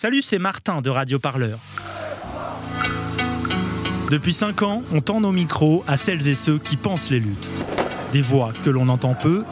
[0.00, 1.58] Salut, c'est Martin de Radio Parleur.
[4.12, 7.50] Depuis 5 ans, on tend nos micros à celles et ceux qui pensent les luttes.
[8.12, 9.42] Des voix que l'on entend peu,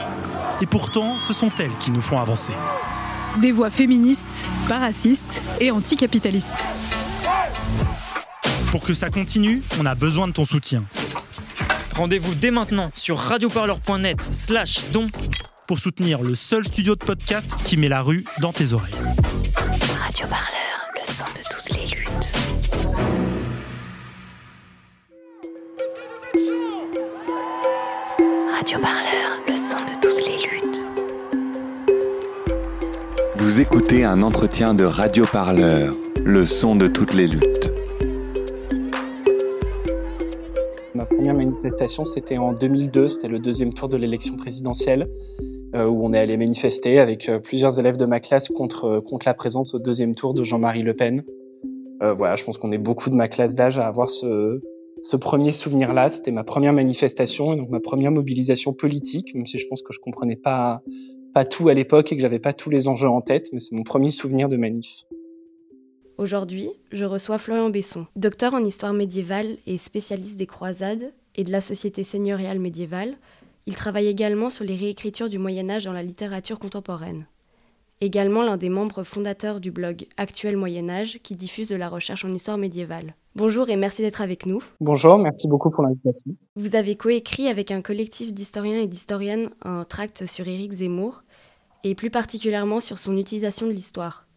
[0.61, 2.53] et pourtant ce sont elles qui nous font avancer.
[3.41, 4.37] Des voix féministes,
[4.69, 6.63] pas racistes et anticapitalistes.
[8.71, 10.85] Pour que ça continue, on a besoin de ton soutien.
[11.97, 15.07] Rendez-vous dès maintenant sur radioparleur.net slash don
[15.67, 18.95] pour soutenir le seul studio de podcast qui met la rue dans tes oreilles.
[20.19, 22.33] Radio Parleur, le son de toutes les luttes.
[28.51, 30.87] Radio Parleur, le son de toutes les luttes.
[33.37, 35.93] Vous écoutez un entretien de Radio Parleur,
[36.25, 37.71] le son de toutes les luttes.
[40.95, 45.11] Ma première manifestation, c'était en 2002, c'était le deuxième tour de l'élection présidentielle,
[45.85, 49.27] où on est allé manifester avec euh, plusieurs élèves de ma classe contre, euh, contre
[49.27, 51.23] la présence au deuxième tour de Jean-Marie Le Pen.
[52.03, 54.61] Euh, voilà, je pense qu'on est beaucoup de ma classe d'âge à avoir ce,
[55.03, 56.09] ce premier souvenir-là.
[56.09, 59.93] C'était ma première manifestation et donc ma première mobilisation politique, même si je pense que
[59.93, 60.83] je comprenais pas,
[61.35, 63.75] pas tout à l'époque et que j'avais pas tous les enjeux en tête, mais c'est
[63.75, 65.05] mon premier souvenir de manif.
[66.19, 71.53] Aujourd'hui, je reçois Florian Besson, docteur en histoire médiévale et spécialiste des croisades et de
[71.53, 73.17] la société seigneuriale médiévale.
[73.69, 77.27] Il travaille également sur les réécritures du Moyen Âge dans la littérature contemporaine.
[78.01, 82.25] Également l'un des membres fondateurs du blog Actuel Moyen Âge qui diffuse de la recherche
[82.25, 83.17] en histoire médiévale.
[83.35, 84.63] Bonjour et merci d'être avec nous.
[84.81, 86.37] Bonjour, merci beaucoup pour l'invitation.
[86.55, 91.25] Vous avez coécrit avec un collectif d'historiens et d'historiennes un tract sur Éric Zemmour
[91.83, 94.29] et plus particulièrement sur son utilisation de l'histoire.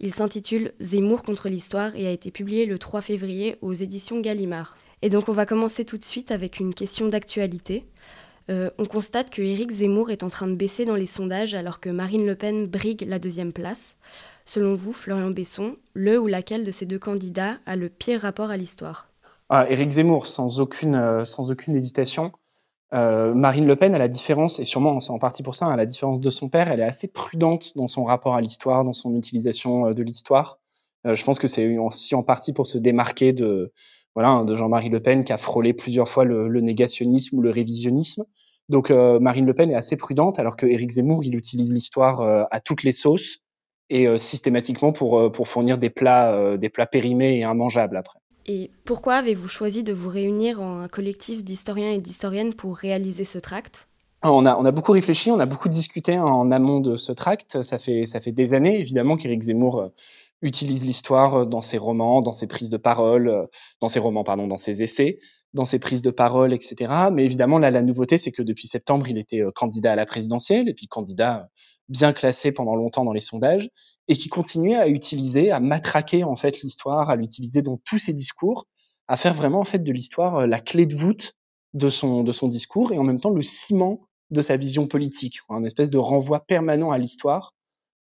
[0.00, 4.78] Il s'intitule Zemmour contre l'histoire et a été publié le 3 février aux éditions Gallimard.
[5.02, 7.84] Et donc on va commencer tout de suite avec une question d'actualité.
[8.50, 11.80] Euh, on constate que Éric Zemmour est en train de baisser dans les sondages alors
[11.80, 13.96] que Marine Le Pen brigue la deuxième place.
[14.44, 18.50] Selon vous, Florian Besson, le ou laquelle de ces deux candidats a le pire rapport
[18.50, 19.08] à l'histoire?
[19.48, 22.32] Ah, Éric Zemmour, sans aucune, euh, sans aucune hésitation.
[22.94, 25.76] Euh, Marine Le Pen, à la différence, et sûrement c'est en partie pour ça, à
[25.76, 28.92] la différence de son père, elle est assez prudente dans son rapport à l'histoire, dans
[28.92, 30.58] son utilisation de l'histoire.
[31.04, 33.72] Je pense que c'est aussi en partie pour se démarquer de,
[34.14, 37.50] voilà, de Jean-Marie Le Pen qui a frôlé plusieurs fois le, le négationnisme ou le
[37.50, 38.24] révisionnisme.
[38.68, 42.20] Donc euh, Marine Le Pen est assez prudente, alors que Éric Zemmour, il utilise l'histoire
[42.20, 43.38] euh, à toutes les sauces
[43.90, 48.18] et euh, systématiquement pour, pour fournir des plats, des plats périmés et immangeables après.
[48.46, 53.24] Et pourquoi avez-vous choisi de vous réunir en un collectif d'historiens et d'historiennes pour réaliser
[53.24, 53.86] ce tract?
[54.24, 57.62] On a, on a beaucoup réfléchi, on a beaucoup discuté en amont de ce tract.
[57.62, 59.90] Ça fait, ça fait des années, évidemment, qu'Éric Zemmour
[60.42, 63.48] utilise l'histoire dans ses romans, dans ses prises de parole,
[63.80, 65.18] dans ses romans, pardon, dans ses essais,
[65.54, 66.92] dans ses prises de parole, etc.
[67.12, 70.68] Mais évidemment, là, la nouveauté, c'est que depuis septembre, il était candidat à la présidentielle
[70.68, 71.48] et puis candidat
[71.88, 73.68] bien classé pendant longtemps dans les sondages
[74.08, 78.12] et qui continuait à utiliser, à matraquer en fait l'histoire, à l'utiliser dans tous ses
[78.12, 78.66] discours,
[79.08, 81.34] à faire vraiment en fait de l'histoire la clé de voûte
[81.74, 85.40] de son de son discours et en même temps le ciment de sa vision politique,
[85.50, 87.52] un espèce de renvoi permanent à l'histoire,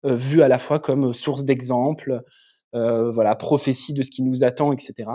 [0.07, 2.23] euh, vu à la fois comme source d'exemple,
[2.75, 5.11] euh, voilà, prophétie de ce qui nous attend, etc.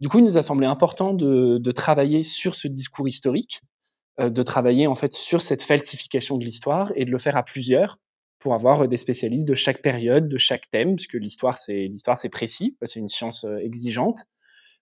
[0.00, 3.60] Du coup, il nous a semblé important de, de travailler sur ce discours historique,
[4.20, 7.42] euh, de travailler en fait sur cette falsification de l'histoire et de le faire à
[7.42, 7.96] plusieurs
[8.38, 12.28] pour avoir des spécialistes de chaque période, de chaque thème, puisque l'histoire c'est l'histoire c'est
[12.28, 14.26] précis, c'est une science exigeante.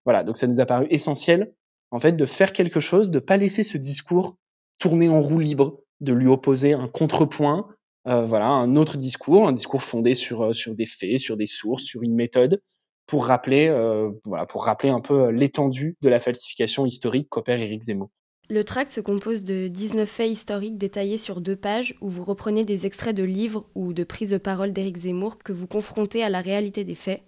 [0.05, 1.51] Voilà, donc ça nous a paru essentiel
[1.89, 4.37] en fait de faire quelque chose, de pas laisser ce discours
[4.77, 7.67] tourner en roue libre, de lui opposer un contrepoint,
[8.07, 11.45] euh, voilà, un autre discours, un discours fondé sur euh, sur des faits, sur des
[11.45, 12.61] sources, sur une méthode,
[13.05, 17.83] pour rappeler euh, voilà, pour rappeler un peu l'étendue de la falsification historique qu'opère Éric
[17.83, 18.09] Zemmour.
[18.49, 22.63] Le tract se compose de 19 faits historiques détaillés sur deux pages où vous reprenez
[22.63, 26.29] des extraits de livres ou de prises de parole d'Éric Zemmour que vous confrontez à
[26.29, 27.23] la réalité des faits.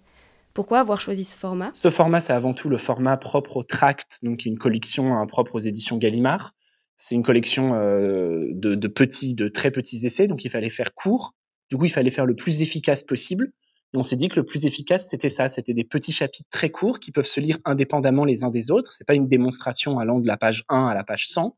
[0.54, 1.70] Pourquoi avoir choisi ce format?
[1.74, 5.56] Ce format, c'est avant tout le format propre au tract, donc une collection hein, propre
[5.56, 6.52] aux éditions Gallimard.
[7.00, 10.92] C'est une collection euh, de, de, petits, de très petits essais, donc il fallait faire
[10.92, 11.34] court.
[11.70, 13.52] Du coup, il fallait faire le plus efficace possible.
[13.94, 15.48] Et on s'est dit que le plus efficace, c'était ça.
[15.48, 18.92] C'était des petits chapitres très courts qui peuvent se lire indépendamment les uns des autres.
[18.92, 21.56] C'est pas une démonstration allant de la page 1 à la page 100.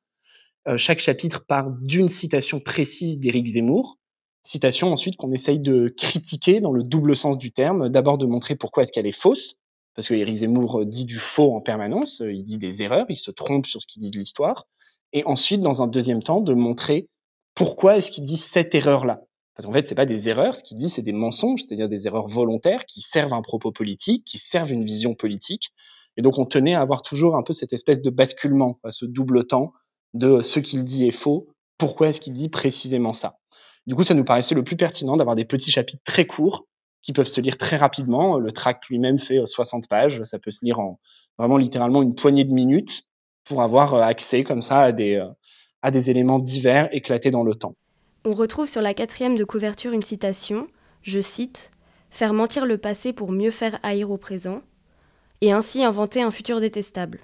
[0.69, 3.99] Euh, chaque chapitre part d'une citation précise d'Éric Zemmour.
[4.45, 7.89] Citation ensuite qu'on essaye de critiquer dans le double sens du terme.
[7.89, 9.57] D'abord de montrer pourquoi est-ce qu'elle est fausse.
[9.97, 12.23] Parce que Éric Zemmour dit du faux en permanence.
[12.25, 13.07] Il dit des erreurs.
[13.09, 14.69] Il se trompe sur ce qu'il dit de l'histoire
[15.13, 17.09] et ensuite, dans un deuxième temps, de montrer
[17.55, 19.21] pourquoi est-ce qu'il dit cette erreur-là.
[19.55, 22.07] Parce qu'en fait, c'est pas des erreurs, ce qu'il dit, c'est des mensonges, c'est-à-dire des
[22.07, 25.71] erreurs volontaires qui servent un propos politique, qui servent une vision politique.
[26.17, 29.47] Et donc, on tenait à avoir toujours un peu cette espèce de basculement, ce double
[29.47, 29.73] temps
[30.15, 31.49] de ce qu'il dit est faux,
[31.79, 33.39] pourquoi est-ce qu'il dit précisément ça.
[33.87, 36.67] Du coup, ça nous paraissait le plus pertinent d'avoir des petits chapitres très courts
[37.03, 38.39] qui peuvent se lire très rapidement.
[38.39, 40.23] Le tract lui-même fait 60 pages.
[40.23, 41.01] Ça peut se lire en
[41.39, 43.05] vraiment littéralement une poignée de minutes
[43.45, 45.25] pour avoir accès comme ça à des,
[45.83, 47.75] à des éléments divers éclatés dans le temps.
[48.25, 50.69] On retrouve sur la quatrième de couverture une citation,
[51.03, 51.73] je cite,
[52.11, 54.61] Faire mentir le passé pour mieux faire haïr au présent,
[55.41, 57.21] et ainsi inventer un futur détestable.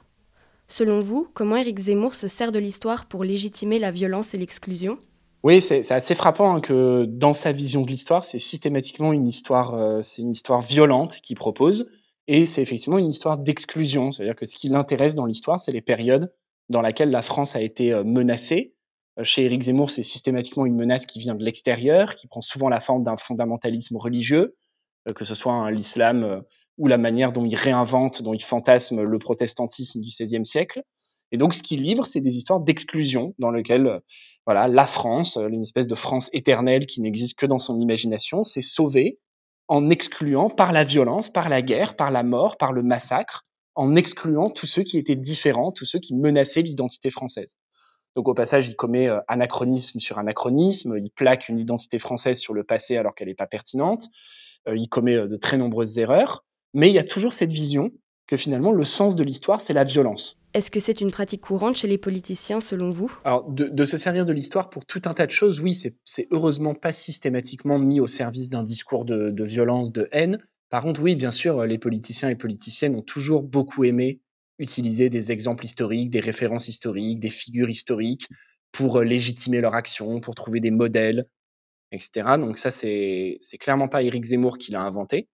[0.67, 4.99] Selon vous, comment Éric Zemmour se sert de l'histoire pour légitimer la violence et l'exclusion?
[5.43, 9.75] Oui, c'est assez frappant hein, que dans sa vision de l'histoire, c'est systématiquement une histoire,
[9.75, 11.91] euh, c'est une histoire violente qu'il propose,
[12.29, 14.13] et c'est effectivement une histoire d'exclusion.
[14.13, 16.33] C'est-à-dire que ce qui l'intéresse dans l'histoire, c'est les périodes
[16.69, 18.75] dans lesquelles la France a été euh, menacée.
[19.19, 22.69] Euh, chez Éric Zemmour, c'est systématiquement une menace qui vient de l'extérieur, qui prend souvent
[22.69, 24.55] la forme d'un fondamentalisme religieux,
[25.15, 26.43] que ce soit l'islam
[26.77, 30.83] ou la manière dont il réinvente, dont il fantasme le protestantisme du XVIe siècle.
[31.33, 34.03] Et donc, ce qu'il livre, c'est des histoires d'exclusion dans lesquelles,
[34.45, 38.61] voilà, la France, une espèce de France éternelle qui n'existe que dans son imagination, s'est
[38.61, 39.19] sauvée
[39.69, 43.45] en excluant par la violence, par la guerre, par la mort, par le massacre,
[43.75, 47.55] en excluant tous ceux qui étaient différents, tous ceux qui menaçaient l'identité française.
[48.17, 52.65] Donc au passage, il commet anachronisme sur anachronisme, il plaque une identité française sur le
[52.65, 54.07] passé alors qu'elle n'est pas pertinente,
[54.67, 56.45] il commet de très nombreuses erreurs,
[56.75, 57.93] mais il y a toujours cette vision
[58.29, 60.39] que finalement le sens de l'histoire, c'est la violence.
[60.55, 63.11] Est-ce que c'est une pratique courante chez les politiciens, selon vous?
[63.25, 66.75] Alors, de, se servir de l'histoire pour tout un tas de choses, oui, c'est heureusement
[66.75, 70.39] pas systématiquement mis au service d'un discours de, de, violence, de haine.
[70.71, 74.21] Par contre, oui, bien sûr, les politiciens et politiciennes ont toujours beaucoup aimé
[74.59, 78.29] utiliser des exemples historiques, des références historiques, des figures historiques
[78.73, 81.27] pour légitimer leur action, pour trouver des modèles,
[81.93, 82.37] etc.
[82.39, 85.29] Donc ça, c'est clairement pas Éric Zemmour qui l'a inventé.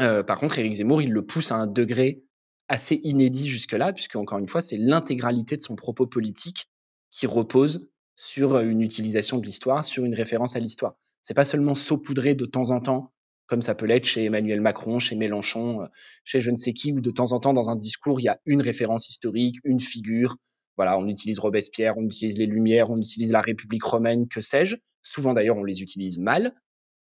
[0.00, 2.22] Euh, par contre, Éric Zemmour, il le pousse à un degré
[2.68, 6.68] assez inédit jusque-là, puisque encore une fois, c'est l'intégralité de son propos politique
[7.10, 10.94] qui repose sur une utilisation de l'histoire, sur une référence à l'histoire.
[11.22, 13.12] C'est pas seulement saupoudrer de temps en temps,
[13.46, 15.86] comme ça peut l'être chez Emmanuel Macron, chez Mélenchon, euh,
[16.24, 18.28] chez je ne sais qui, où de temps en temps dans un discours il y
[18.28, 20.36] a une référence historique, une figure.
[20.76, 24.76] Voilà, on utilise Robespierre, on utilise les Lumières, on utilise la République romaine, que sais-je.
[25.02, 26.54] Souvent d'ailleurs, on les utilise mal.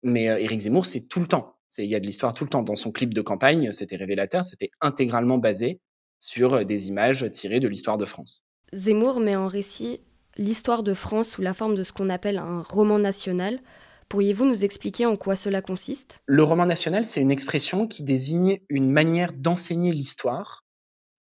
[0.04, 2.50] Mais euh, Éric Zemmour, c'est tout le temps il y a de l'histoire tout le
[2.50, 2.64] temps.
[2.64, 5.80] Dans son clip de campagne, c'était révélateur, c'était intégralement basé
[6.20, 8.44] sur euh, des images tirées de l'histoire de France.
[8.74, 10.02] Zemmour met en récit
[10.38, 13.60] l'histoire de France sous la forme de ce qu'on appelle un roman national.
[14.10, 16.20] Pourriez-vous nous expliquer en quoi cela consiste?
[16.25, 20.64] Le roman national, c'est une expression qui désigne une manière d'enseigner l'histoire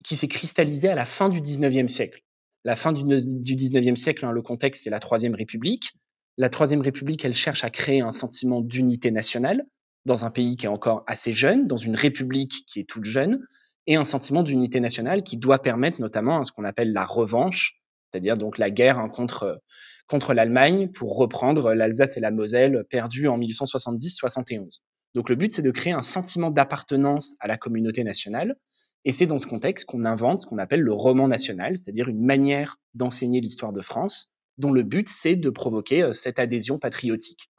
[0.04, 2.20] qui s'est cristallisée à la fin du XIXe siècle.
[2.64, 5.92] La fin du XIXe siècle, hein, le contexte, c'est la Troisième République.
[6.38, 9.64] La Troisième République, elle cherche à créer un sentiment d'unité nationale,
[10.04, 13.38] dans un pays qui est encore assez jeune, dans une république qui est toute jeune,
[13.86, 17.82] et un sentiment d'unité nationale qui doit permettre notamment à ce qu'on appelle la revanche,
[18.10, 19.60] c'est-à-dire donc la guerre hein, contre,
[20.06, 24.80] contre l'Allemagne pour reprendre l'Alsace et la Moselle perdues en 1870-71.
[25.14, 28.56] Donc le but, c'est de créer un sentiment d'appartenance à la communauté nationale,
[29.04, 32.24] et c'est dans ce contexte qu'on invente ce qu'on appelle le roman national, c'est-à-dire une
[32.24, 37.50] manière d'enseigner l'histoire de France, dont le but, c'est de provoquer euh, cette adhésion patriotique.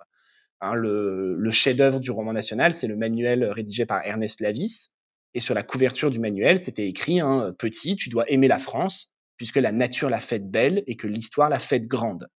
[0.64, 4.92] Hein, le, chef-d'œuvre du roman national, c'est le manuel rédigé par Ernest Lavis.
[5.34, 9.12] Et sur la couverture du manuel, c'était écrit hein, Petit, tu dois aimer la France,
[9.36, 12.30] puisque la nature l'a faite belle et que l'histoire l'a faite grande.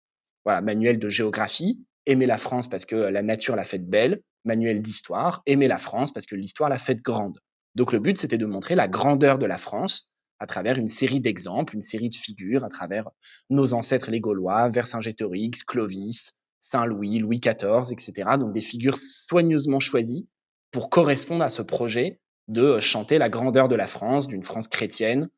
[0.47, 4.23] Voilà, manuel de géographie, aimer la France parce que la nature l'a faite belle.
[4.47, 7.39] Manuel d'histoire, aimer la France parce que l'histoire l'a faite grande.
[7.75, 11.21] Donc le but, c'était de montrer la grandeur de la France à travers une série
[11.21, 13.09] d'exemples, une série de figures, à travers
[13.51, 16.33] nos ancêtres les Gaulois, Vercingétorix, Clovis,
[16.65, 18.31] Saint-Louis, Louis XIV, etc.
[18.39, 20.27] Donc des figures soigneusement choisies
[20.71, 24.67] pour correspondre à ce projet de euh, chanter la grandeur de la France, d'une France
[24.69, 25.29] chrétienne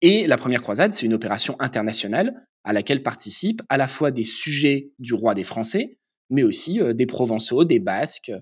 [0.00, 4.24] Et la première croisade, c'est une opération internationale à laquelle participent à la fois des
[4.24, 5.98] sujets du roi des Français,
[6.34, 8.32] mais aussi euh, des Provençaux, des Basques,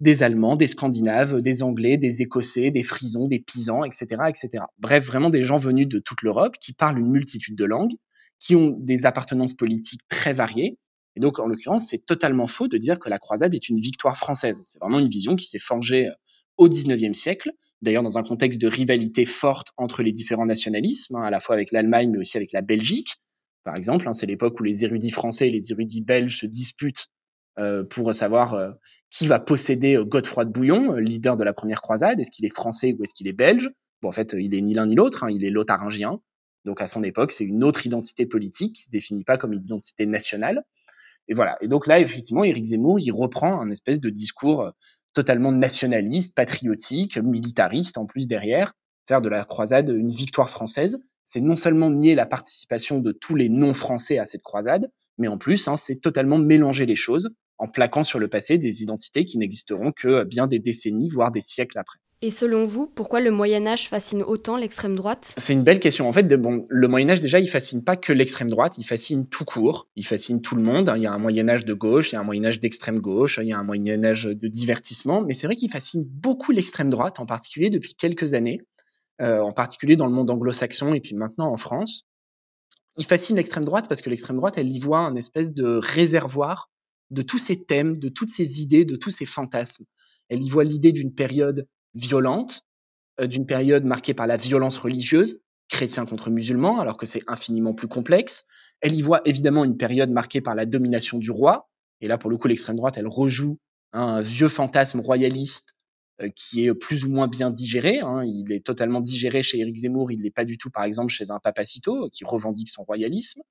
[0.00, 4.64] des Allemands, des Scandinaves, des Anglais, des Écossais, des Frisons, des Pisans, etc., etc.
[4.78, 7.94] Bref, vraiment des gens venus de toute l'Europe qui parlent une multitude de langues,
[8.40, 10.78] qui ont des appartenances politiques très variées.
[11.16, 14.16] Et donc, en l'occurrence, c'est totalement faux de dire que la croisade est une victoire
[14.16, 14.60] française.
[14.64, 16.14] C'est vraiment une vision qui s'est forgée euh,
[16.56, 17.50] au XIXe siècle,
[17.82, 21.56] d'ailleurs dans un contexte de rivalité forte entre les différents nationalismes, hein, à la fois
[21.56, 23.16] avec l'Allemagne, mais aussi avec la Belgique.
[23.64, 27.06] Par exemple, hein, c'est l'époque où les érudits français et les érudits belges se disputent
[27.90, 28.72] pour savoir euh,
[29.10, 32.18] qui va posséder euh, Godefroy de Bouillon, leader de la première croisade.
[32.18, 33.70] Est-ce qu'il est français ou est-ce qu'il est belge?
[34.02, 36.20] Bon, en fait, il est ni l'un ni l'autre, hein, il est lotharingien.
[36.64, 39.62] Donc à son époque, c'est une autre identité politique qui se définit pas comme une
[39.62, 40.64] identité nationale.
[41.28, 41.56] Et voilà.
[41.60, 44.72] Et donc là, effectivement, Éric Zemmour, il reprend un espèce de discours
[45.14, 48.72] totalement nationaliste, patriotique, militariste en plus derrière,
[49.06, 51.08] faire de la croisade une victoire française.
[51.22, 55.38] C'est non seulement nier la participation de tous les non-français à cette croisade, mais en
[55.38, 59.38] plus, hein, c'est totalement mélanger les choses en plaquant sur le passé des identités qui
[59.38, 61.98] n'existeront que bien des décennies, voire des siècles après.
[62.22, 65.34] Et selon vous, pourquoi le Moyen Âge fascine autant l'extrême droite?
[65.36, 66.08] C'est une belle question.
[66.08, 69.26] En fait, bon, le Moyen Âge déjà, il fascine pas que l'extrême droite, il fascine
[69.26, 70.90] tout court, il fascine tout le monde.
[70.96, 72.98] Il y a un Moyen Âge de gauche, il y a un Moyen Âge d'extrême
[72.98, 76.50] gauche, il y a un Moyen Âge de divertissement, mais c'est vrai qu'il fascine beaucoup
[76.50, 78.62] l'extrême droite, en particulier depuis quelques années,
[79.20, 82.04] euh, en particulier dans le monde anglo-saxon et puis maintenant en France.
[82.96, 86.70] Il fascine l'extrême droite parce que l'extrême droite, elle y voit un espèce de réservoir
[87.10, 89.84] de tous ces thèmes, de toutes ces idées, de tous ces fantasmes.
[90.28, 92.62] Elle y voit l'idée d'une période violente,
[93.20, 97.72] euh, d'une période marquée par la violence religieuse, chrétiens contre musulmans, alors que c'est infiniment
[97.72, 98.44] plus complexe.
[98.80, 101.70] Elle y voit évidemment une période marquée par la domination du roi,
[102.00, 103.58] et là pour le coup l'extrême droite, elle rejoue
[103.92, 105.74] un vieux fantasme royaliste
[106.20, 108.00] euh, qui est plus ou moins bien digéré.
[108.00, 108.24] Hein.
[108.24, 111.30] Il est totalement digéré chez Éric Zemmour, il n'est pas du tout par exemple chez
[111.30, 113.42] un papacito qui revendique son royalisme.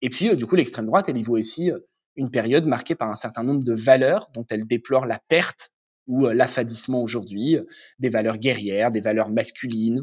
[0.00, 1.70] Et puis euh, du coup l'extrême droite, elle y voit aussi
[2.16, 5.70] une période marquée par un certain nombre de valeurs dont elle déplore la perte
[6.06, 7.62] ou euh, l'affadissement aujourd'hui, euh,
[7.98, 10.02] des valeurs guerrières, des valeurs masculines,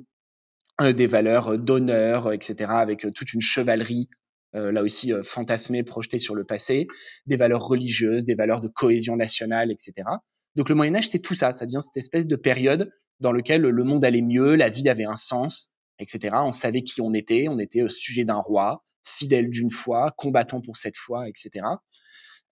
[0.82, 4.10] euh, des valeurs d'honneur, etc., avec toute une chevalerie,
[4.54, 6.88] là aussi fantasmée, projetée sur le passé,
[7.28, 10.10] des valeurs religieuses, des valeurs de cohésion nationale, etc.
[10.56, 12.90] Donc le Moyen Âge, c'est tout ça, ça devient cette espèce de période
[13.20, 16.36] dans laquelle le monde allait mieux, la vie avait un sens, etc.
[16.44, 20.78] On savait qui on était, on était sujet d'un roi, fidèle d'une foi, combattant pour
[20.78, 21.66] cette foi, etc.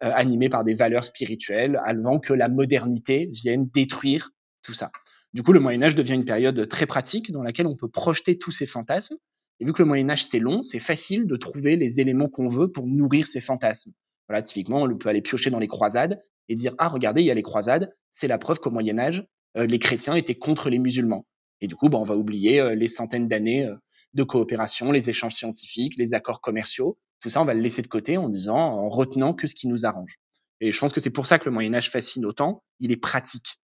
[0.03, 4.29] Euh, animé par des valeurs spirituelles, avant que la modernité vienne détruire
[4.61, 4.91] tout ça.
[5.33, 8.37] Du coup, le Moyen Âge devient une période très pratique dans laquelle on peut projeter
[8.37, 9.17] tous ces fantasmes.
[9.59, 12.47] Et vu que le Moyen Âge c'est long, c'est facile de trouver les éléments qu'on
[12.47, 13.91] veut pour nourrir ces fantasmes.
[14.27, 17.31] Voilà, typiquement, on peut aller piocher dans les croisades et dire ah regardez, il y
[17.31, 19.25] a les croisades, c'est la preuve qu'au Moyen Âge,
[19.57, 21.25] euh, les chrétiens étaient contre les musulmans.
[21.61, 23.75] Et du coup, bah, on va oublier euh, les centaines d'années euh,
[24.13, 26.97] de coopération, les échanges scientifiques, les accords commerciaux.
[27.19, 29.67] Tout ça, on va le laisser de côté en disant, en retenant que ce qui
[29.67, 30.17] nous arrange.
[30.61, 32.63] Et je pense que c'est pour ça que le Moyen Âge fascine autant.
[32.79, 33.57] Il est pratique.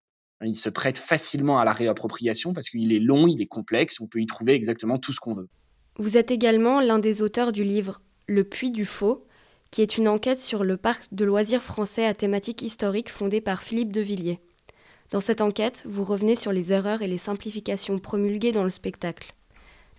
[0.43, 4.07] Il se prête facilement à la réappropriation parce qu'il est long, il est complexe, on
[4.07, 5.49] peut y trouver exactement tout ce qu'on veut.
[5.97, 9.27] Vous êtes également l'un des auteurs du livre Le Puits du Faux,
[9.71, 13.63] qui est une enquête sur le parc de loisirs français à thématique historique fondé par
[13.63, 14.39] Philippe de Villiers.
[15.13, 19.35] Dans cette enquête, vous revenez sur les erreurs et les simplifications promulguées dans le spectacle.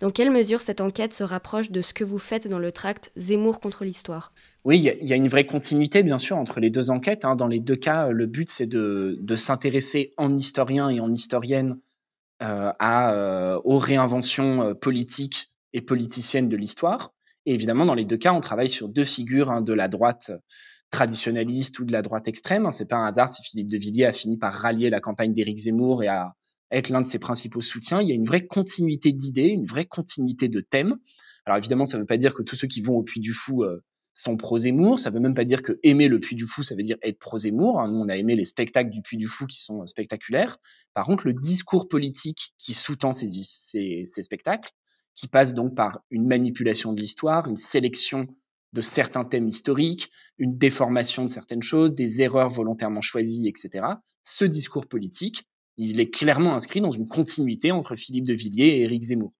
[0.01, 3.13] Dans quelle mesure cette enquête se rapproche de ce que vous faites dans le tract
[3.15, 4.33] Zemmour contre l'histoire?
[4.65, 7.23] Oui, il y, a une vraie continuité, bien sûr, entre les deux enquêtes.
[7.23, 7.37] Hein.
[7.37, 11.79] Dans les deux cas, le but, c'est de, s'intéresser en historien et en historienne
[12.43, 17.13] euh, euh, aux réinventions euh, politiques et politiciennes de l'histoire.
[17.45, 20.33] Et évidemment, dans les deux cas, on travaille sur deux figures hein, de la droite
[20.95, 22.71] traditionnaliste ou de la droite extrême.
[22.71, 25.57] C'est pas un hasard si Philippe de Villiers a fini par rallier la campagne d'Éric
[25.57, 26.35] Zemmour et à
[26.71, 28.01] être l'un de ses principaux soutiens.
[28.01, 30.95] Il y a une vraie continuité d'idées, une vraie continuité de thèmes.
[31.45, 33.33] Alors évidemment, ça ne veut pas dire que tous ceux qui vont au Puy du
[33.33, 33.83] Fou euh,
[34.13, 34.97] sont pro-Zemmour.
[34.97, 37.19] Ça veut même pas dire que aimer le Puy du Fou, ça veut dire être
[37.19, 37.81] pro-Zemmour.
[37.81, 37.91] Hein.
[37.91, 40.59] Nous, on a aimé les spectacles du Puy du Fou qui sont euh, spectaculaires.
[40.93, 44.71] Par contre, le discours politique qui sous-tend ces spectacles,
[45.13, 48.27] qui passe donc par une manipulation de l'histoire, une sélection
[48.75, 53.85] de certains thèmes historiques, une déformation de certaines choses, des erreurs volontairement choisies, etc.
[54.21, 55.43] Ce discours politique,
[55.77, 59.31] il est clairement inscrit dans une continuité entre Philippe de Villiers et Éric Zemmour.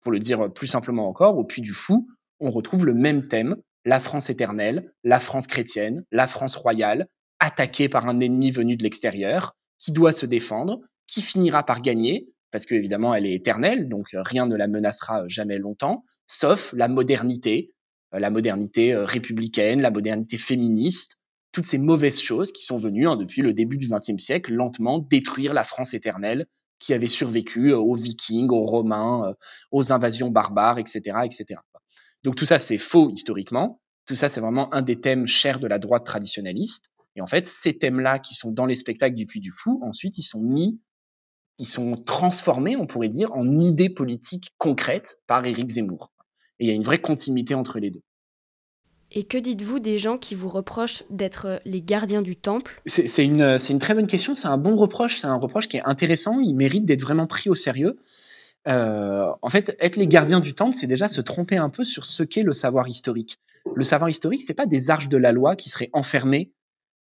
[0.00, 2.08] Pour le dire plus simplement encore, au Puy du Fou,
[2.38, 7.08] on retrouve le même thème, la France éternelle, la France chrétienne, la France royale,
[7.40, 12.28] attaquée par un ennemi venu de l'extérieur, qui doit se défendre, qui finira par gagner,
[12.52, 17.72] parce qu'évidemment elle est éternelle, donc rien ne la menacera jamais longtemps, sauf la modernité,
[18.12, 21.16] la modernité euh, républicaine, la modernité féministe,
[21.52, 24.98] toutes ces mauvaises choses qui sont venues hein, depuis le début du XXe siècle lentement
[24.98, 26.46] détruire la France éternelle
[26.78, 29.34] qui avaient survécu aux Vikings, aux Romains,
[29.72, 31.58] aux invasions barbares, etc., etc.
[32.22, 33.80] Donc tout ça, c'est faux historiquement.
[34.06, 36.90] Tout ça, c'est vraiment un des thèmes chers de la droite traditionnaliste.
[37.16, 40.18] Et en fait, ces thèmes-là qui sont dans les spectacles du Puy du Fou, ensuite,
[40.18, 40.80] ils sont mis,
[41.58, 46.12] ils sont transformés, on pourrait dire, en idées politiques concrètes par Éric Zemmour.
[46.60, 48.02] Et il y a une vraie continuité entre les deux.
[49.10, 52.82] Et que dites-vous des gens qui vous reprochent d'être les gardiens du temple?
[52.84, 55.84] C'est une, une très bonne question, c'est un bon reproche, c'est un reproche qui est
[55.84, 57.96] intéressant, il mérite d'être vraiment pris au sérieux.
[58.66, 62.04] Euh, en fait, être les gardiens du temple, c'est déjà se tromper un peu sur
[62.04, 63.38] ce qu'est le savoir historique.
[63.74, 66.52] Le savoir historique, c'est pas des arches de la loi qui seraient enfermées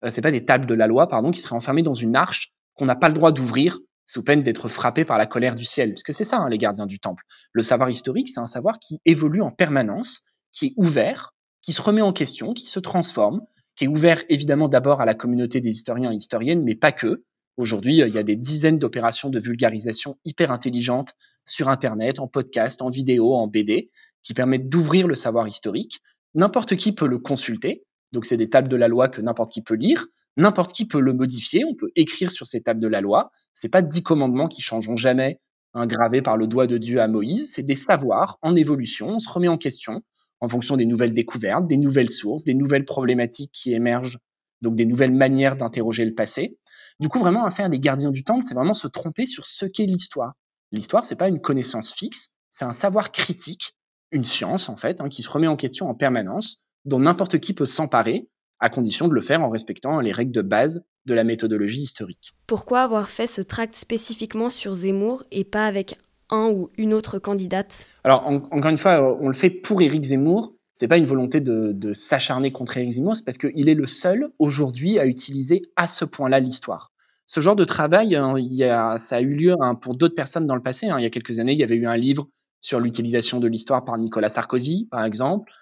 [0.04, 2.52] euh, c'est pas des tables de la loi, pardon, qui seraient enfermées dans une arche
[2.74, 5.94] qu'on n'a pas le droit d'ouvrir sous peine d'être frappé par la colère du ciel.
[5.94, 7.24] Parce que c'est ça, hein, les gardiens du temple.
[7.52, 11.82] Le savoir historique, c'est un savoir qui évolue en permanence, qui est ouvert, qui se
[11.82, 13.40] remet en question, qui se transforme,
[13.76, 17.24] qui est ouvert évidemment d'abord à la communauté des historiens et historiennes, mais pas que.
[17.56, 21.12] Aujourd'hui, euh, il y a des dizaines d'opérations de vulgarisation hyper intelligentes
[21.44, 23.90] sur Internet, en podcast, en vidéo, en BD,
[24.22, 26.00] qui permettent d'ouvrir le savoir historique.
[26.34, 27.84] N'importe qui peut le consulter.
[28.14, 30.06] Donc c'est des tables de la loi que n'importe qui peut lire,
[30.36, 33.30] n'importe qui peut le modifier, on peut écrire sur ces tables de la loi.
[33.52, 35.40] C'est pas dix commandements qui changeront jamais,
[35.74, 37.50] gravés par le doigt de Dieu à Moïse.
[37.52, 39.08] C'est des savoirs en évolution.
[39.08, 40.02] On se remet en question
[40.40, 44.18] en fonction des nouvelles découvertes, des nouvelles sources, des nouvelles problématiques qui émergent,
[44.62, 46.56] donc des nouvelles manières d'interroger le passé.
[47.00, 49.66] Du coup, vraiment, à faire les gardiens du temps, c'est vraiment se tromper sur ce
[49.66, 50.34] qu'est l'histoire.
[50.70, 53.74] L'histoire, c'est pas une connaissance fixe, c'est un savoir critique,
[54.12, 57.54] une science en fait, hein, qui se remet en question en permanence dont n'importe qui
[57.54, 58.28] peut s'emparer,
[58.60, 62.32] à condition de le faire en respectant les règles de base de la méthodologie historique.
[62.46, 65.98] Pourquoi avoir fait ce tract spécifiquement sur Zemmour et pas avec
[66.30, 67.74] un ou une autre candidate?
[68.04, 70.54] Alors, encore une fois, on le fait pour Éric Zemmour.
[70.72, 74.30] C'est pas une volonté de, s'acharner contre Éric Zemmour, c'est parce qu'il est le seul
[74.38, 76.92] aujourd'hui à utiliser à ce point-là l'histoire.
[77.26, 80.14] Ce genre de travail, hein, il y a, ça a eu lieu hein, pour d'autres
[80.14, 80.88] personnes dans le passé.
[80.88, 80.98] Hein.
[80.98, 82.28] Il y a quelques années, il y avait eu un livre
[82.60, 85.52] sur l'utilisation de l'histoire par Nicolas Sarkozy, par exemple.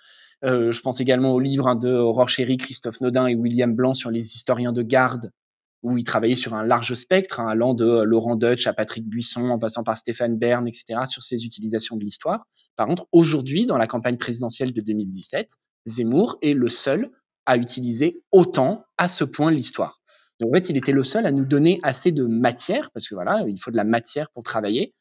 [0.44, 3.94] Euh, je pense également au livre hein, de Aurore Chéry, Christophe Nodin et William Blanc
[3.94, 5.30] sur les historiens de garde,
[5.82, 9.06] où ils travaillaient sur un large spectre, hein, allant de euh, Laurent Deutsch à Patrick
[9.06, 12.44] Buisson, en passant par Stéphane Bern, etc., sur ces utilisations de l'histoire.
[12.76, 15.48] Par contre, aujourd'hui, dans la campagne présidentielle de 2017,
[15.86, 17.10] Zemmour est le seul
[17.46, 20.00] à utiliser autant, à ce point, l'histoire.
[20.40, 23.14] Donc, en fait, il était le seul à nous donner assez de matière, parce que
[23.14, 24.94] voilà, il faut de la matière pour travailler,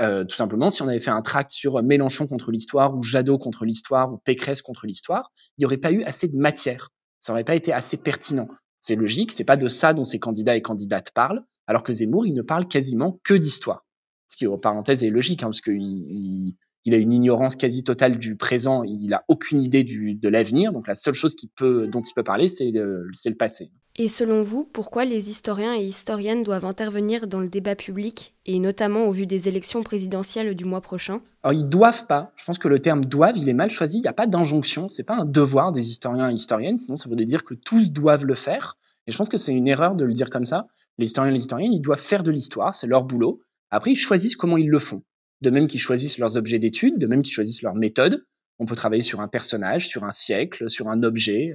[0.00, 3.38] euh, tout simplement, si on avait fait un tract sur Mélenchon contre l'histoire, ou Jadot
[3.38, 6.90] contre l'histoire, ou Pécresse contre l'histoire, il n'y aurait pas eu assez de matière.
[7.20, 8.48] Ça n'aurait pas été assez pertinent.
[8.80, 12.26] C'est logique, c'est pas de ça dont ces candidats et candidates parlent, alors que Zemmour,
[12.26, 13.84] il ne parle quasiment que d'histoire.
[14.28, 16.56] Ce qui, en parenthèse, est logique, hein, parce qu'il il,
[16.94, 20.86] a une ignorance quasi totale du présent, il n'a aucune idée du, de l'avenir, donc
[20.86, 23.70] la seule chose qui peut, dont il peut parler, c'est le, le passé.
[23.98, 28.58] Et selon vous, pourquoi les historiens et historiennes doivent intervenir dans le débat public, et
[28.60, 31.22] notamment au vu des élections présidentielles du mois prochain?
[31.42, 32.32] Alors, ils doivent pas.
[32.36, 33.96] Je pense que le terme doivent, il est mal choisi.
[33.96, 34.88] Il n'y a pas d'injonction.
[34.88, 36.76] C'est pas un devoir des historiens et historiennes.
[36.76, 38.76] Sinon, ça voudrait dire que tous doivent le faire.
[39.06, 40.66] Et je pense que c'est une erreur de le dire comme ça.
[40.98, 42.74] Les historiens et les historiennes, ils doivent faire de l'histoire.
[42.74, 43.40] C'est leur boulot.
[43.70, 45.02] Après, ils choisissent comment ils le font.
[45.46, 48.24] De même qu'ils choisissent leurs objets d'étude, de même qu'ils choisissent leur méthode.
[48.58, 51.52] On peut travailler sur un personnage, sur un siècle, sur un objet,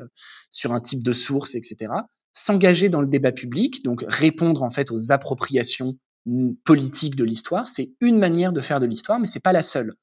[0.49, 1.89] sur un type de source, etc
[2.34, 5.97] s'engager dans le débat public, donc répondre en fait aux appropriations
[6.63, 9.93] politiques de l'histoire, c'est une manière de faire de l'histoire, mais c'est pas la seule.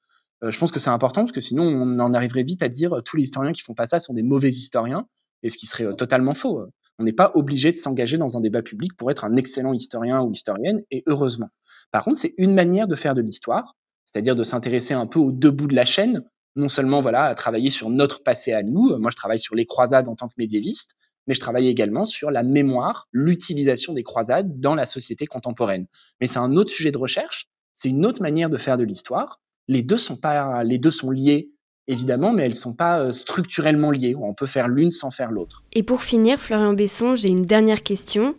[0.42, 2.96] Euh, je pense que c'est important parce que sinon on en arriverait vite à dire
[2.96, 5.06] euh, tous les historiens qui font pas ça sont des mauvais historiens,
[5.42, 6.64] et ce qui serait euh, totalement faux.
[6.98, 10.20] On n'est pas obligé de s'engager dans un débat public pour être un excellent historien
[10.22, 11.48] ou historienne, et heureusement.
[11.92, 15.32] Par contre, c'est une manière de faire de l'histoire, c'est-à-dire de s'intéresser un peu aux
[15.32, 16.24] deux bouts de la chaîne,
[16.56, 18.96] non seulement voilà à travailler sur notre passé à nous.
[18.98, 22.30] Moi, je travaille sur les croisades en tant que médiéviste, mais je travaille également sur
[22.30, 25.84] la mémoire, l'utilisation des croisades dans la société contemporaine.
[26.20, 29.40] Mais c'est un autre sujet de recherche, c'est une autre manière de faire de l'histoire.
[29.68, 31.52] Les deux sont pas, les deux sont liés
[31.88, 34.14] évidemment, mais elles sont pas euh, structurellement liées.
[34.20, 35.64] On peut faire l'une sans faire l'autre.
[35.72, 38.34] Et pour finir, Florian Besson, j'ai une dernière question.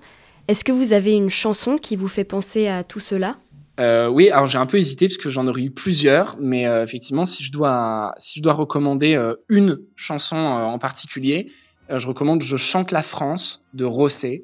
[0.47, 3.37] Est-ce que vous avez une chanson qui vous fait penser à tout cela?
[3.79, 6.83] Euh, oui, alors j'ai un peu hésité parce que j'en aurais eu plusieurs, mais euh,
[6.83, 11.51] effectivement, si je dois, si je dois recommander une chanson en particulier,
[11.89, 14.43] je recommande Je chante la France de Rosset,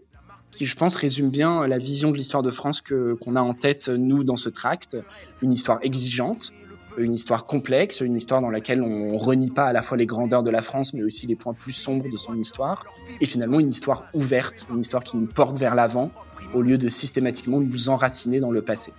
[0.51, 3.53] qui je pense résume bien la vision de l'histoire de France que qu'on a en
[3.53, 4.97] tête nous dans ce tract,
[5.41, 6.53] une histoire exigeante,
[6.97, 10.43] une histoire complexe, une histoire dans laquelle on renie pas à la fois les grandeurs
[10.43, 12.85] de la France mais aussi les points plus sombres de son histoire.
[13.21, 16.11] Et finalement une histoire ouverte, une histoire qui nous porte vers l'avant
[16.53, 18.93] au lieu de systématiquement nous enraciner dans le passé.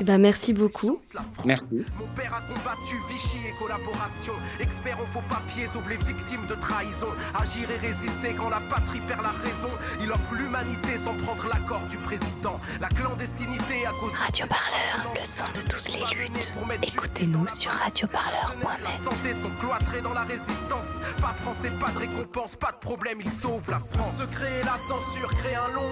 [0.00, 1.00] Eh ben, merci beaucoup.
[1.44, 1.84] Merci.
[1.98, 4.32] Mon père a combattu Vichy et collaboration.
[4.60, 7.08] Expert au faux papiers, sauve les victimes de trahison.
[7.40, 9.70] Agir et résister quand la patrie perd la raison.
[10.02, 12.54] Il offre l'humanité sans prendre l'accord du président.
[12.80, 16.52] La clandestinité à cause Radio Parleur, le son de toutes les luttes.
[16.82, 18.78] Écoutez-nous sur radioparleur.net.
[18.82, 20.98] La santé sont cloîtrés dans la résistance.
[21.20, 24.14] Pas français, pas de récompense, pas de problème, ils sauvent la France.
[24.18, 25.90] Se créer la censure, créer un long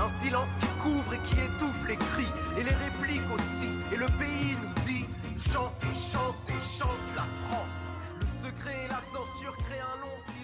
[0.00, 3.68] un silence qui couvre et qui étouffe les cris et les répliques aussi.
[3.92, 5.06] Et le pays nous dit
[5.52, 6.34] chante chante
[6.78, 7.96] chante la France.
[8.20, 10.35] Le secret et la censure créent un long silence.